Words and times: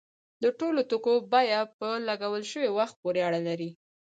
د 0.43 0.45
ټولو 0.59 0.81
توکو 0.89 1.13
بیه 1.31 1.61
په 1.77 1.87
لګول 2.07 2.43
شوي 2.51 2.69
وخت 2.77 2.95
پورې 3.01 3.19
اړه 3.27 3.39
لري. 3.47 3.69